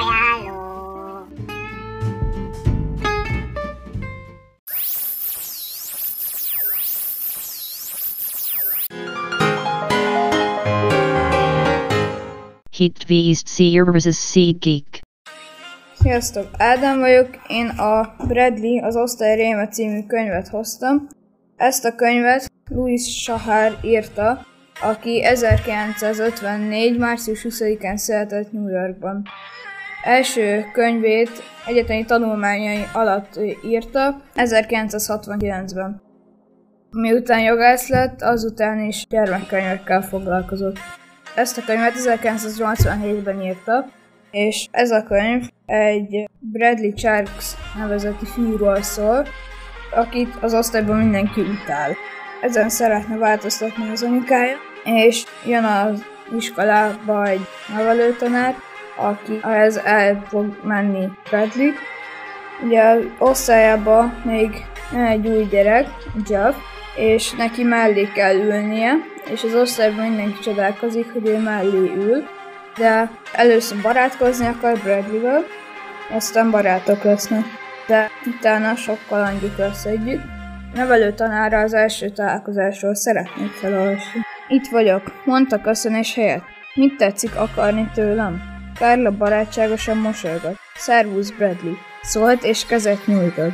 [0.00, 0.62] ajánló.
[12.76, 14.16] Hit Beast Seer vs.
[14.16, 15.02] Sea Geek.
[16.00, 21.06] Sziasztok, Ádám vagyok, én a Bradley, az Osztály Réme című könyvet hoztam.
[21.56, 24.46] Ezt a könyvet Louis Sahar írta,
[24.82, 26.98] aki 1954.
[26.98, 29.22] március 20-án született New Yorkban.
[30.04, 31.30] Első könyvét
[31.66, 36.02] egyetemi tanulmányai alatt írta 1969-ben.
[36.90, 40.78] Miután jogász lett, azután is gyermekkönyvekkel foglalkozott.
[41.34, 43.86] Ezt a könyvet 1987-ben írta,
[44.30, 49.26] és ez a könyv egy Bradley Charles nevezeti fiúról szól,
[49.94, 51.94] akit az osztályban mindenki utál.
[52.42, 56.04] Ezen szeretne változtatni az anyukája, és jön az
[56.36, 58.54] iskolába egy nevelőtanár,
[58.96, 61.72] aki ehhez el fog menni Bradley.
[62.64, 65.86] Ugye az osztályába még egy új gyerek,
[66.28, 66.54] Jeff,
[66.96, 68.92] és neki mellé kell ülnie,
[69.30, 72.24] és az osztályban mindenki csodálkozik, hogy ő mellé ül,
[72.76, 75.44] de először barátkozni akar Bradley-vel,
[76.10, 77.44] aztán barátok lesznek,
[77.86, 80.22] de utána sokkal angyik lesz együtt.
[80.74, 84.20] Nevelő tanára az első találkozásról szeretnék felolvasni.
[84.48, 86.44] Itt vagyok, mondta köszönés helyett.
[86.74, 88.53] Mit tetszik akarni tőlem?
[88.78, 90.56] Kárla barátságosan mosolygott.
[90.74, 91.74] Szervusz Bradley.
[92.02, 93.52] Szólt és kezet nyújtott.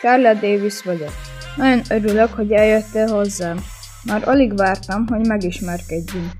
[0.00, 1.12] Carla Davis vagyok.
[1.56, 3.64] Nagyon örülök, hogy eljöttél hozzám.
[4.04, 6.30] Már alig vártam, hogy megismerkedjünk.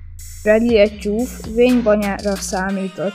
[0.43, 3.13] Bradley egy csúf, vénybanyára számított.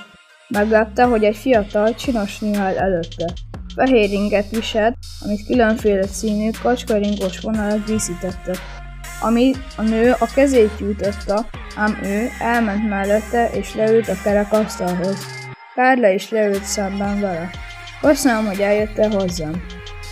[0.49, 3.33] Meglátta, hogy egy fiatal, csinos áll előtte.
[3.75, 8.57] Fehér inget viselt, amit különféle színű, kacskaringos vonalak díszítettek.
[9.25, 15.27] Ami a nő a kezét nyújtotta, ám ő elment mellette és leült a kerekasztalhoz.
[15.75, 17.51] Kárla is leült szemben vele.
[18.01, 19.63] Köszönöm, hogy eljöttél hozzám.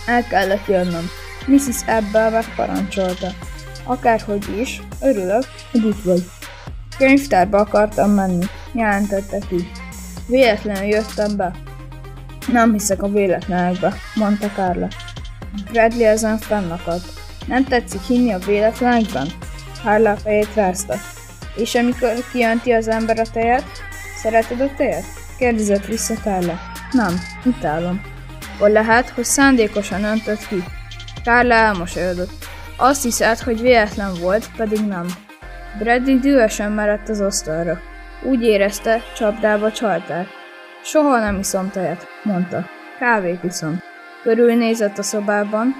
[0.07, 1.05] El kellett jönnöm.
[1.47, 1.81] Mrs.
[1.87, 3.29] Ebbel megparancsolta.
[3.85, 6.23] Akárhogy is, örülök, hogy itt vagy.
[6.99, 9.71] Könyvtárba akartam menni, jelentette ki.
[10.27, 11.53] Véletlenül jöttem be.
[12.53, 14.89] Nem hiszek a véletlenekbe, mondta Kárla.
[15.71, 17.20] Bradley ezen fennakadt.
[17.51, 19.29] Nem tetszik hinni a véletlenekben?
[19.85, 20.95] Kárla a fejét rázta.
[21.57, 23.65] És amikor kijönti az ember a tejet?
[24.23, 25.05] Szereted a tejet?
[25.39, 26.59] Kérdezett vissza Kárla.
[26.93, 28.01] Nem, utálom.
[28.59, 30.65] Vagy lehet, hogy szándékosan öntött ki.
[31.25, 32.49] Kárla elmosolyodott.
[32.77, 35.07] Azt hiszed, hogy véletlen volt, pedig nem.
[35.79, 37.81] Bradley dühösen merett az asztalra.
[38.23, 40.27] Úgy érezte, csapdába csalták.
[40.83, 42.67] Soha nem iszom tejet, mondta.
[42.99, 43.83] Kávét iszom.
[44.23, 45.75] Körülnézett a szobában.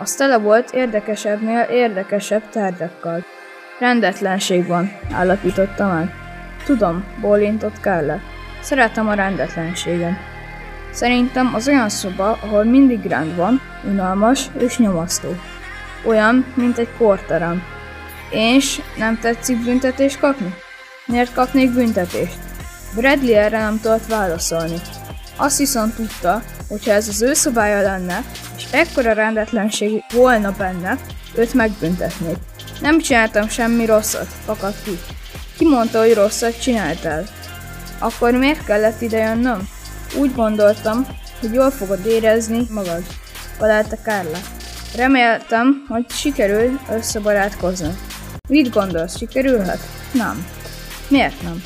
[0.00, 3.24] Az tele volt érdekesebbnél érdekesebb tárgyakkal.
[3.78, 6.14] Rendetlenség van, állapította meg.
[6.64, 8.20] Tudom, bólintott Kárle.
[8.60, 10.16] Szeretem a rendetlenségen.
[10.92, 15.28] Szerintem az olyan szoba, ahol mindig rend van, unalmas és nyomasztó.
[16.06, 17.62] Olyan, mint egy korterem.
[18.30, 20.54] És nem tetszik büntetést kapni?
[21.06, 22.38] Miért kapnék büntetést?
[22.94, 24.76] Bradley erre nem tudott válaszolni.
[25.40, 28.24] Azt viszont tudta, hogyha ez az ő szobája lenne,
[28.56, 30.98] és ekkora rendetlenség volna benne,
[31.34, 32.36] őt megbüntetnék.
[32.80, 34.98] Nem csináltam semmi rosszat, fakadt ki.
[35.64, 37.24] Mondta, hogy rosszat csináltál?
[37.98, 39.68] Akkor miért kellett ide jönnöm?
[40.16, 41.06] Úgy gondoltam,
[41.40, 43.02] hogy jól fogod érezni magad,
[43.58, 44.38] felelte Kárla.
[44.96, 47.94] Reméltem, hogy sikerül összebarátkozni.
[48.48, 49.80] Mit gondolsz, sikerülhet?
[50.12, 50.46] Nem.
[51.08, 51.62] Miért nem?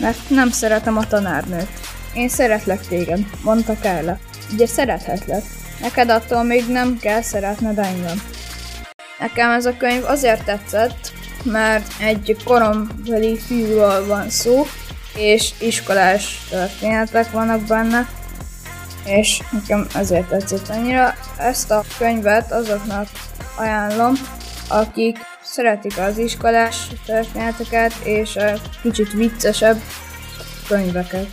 [0.00, 1.68] Mert nem szeretem a tanárnőt.
[2.16, 4.18] Én szeretlek téged, mondta Kárla.
[4.52, 5.42] Ugye szerethetlek.
[5.80, 8.22] Neked attól még nem kell szeretned engem.
[9.18, 11.12] Nekem ez a könyv azért tetszett,
[11.44, 14.66] mert egy korombeli fiúról van szó,
[15.16, 18.08] és iskolás történetek vannak benne,
[19.04, 21.14] és nekem ezért tetszett annyira.
[21.38, 23.08] Ezt a könyvet azoknak
[23.56, 24.14] ajánlom,
[24.68, 28.52] akik szeretik az iskolás történeteket és a
[28.82, 29.80] kicsit viccesebb
[30.68, 31.26] könyveket.